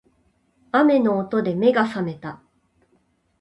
[0.71, 2.41] 雨の音で目が覚めた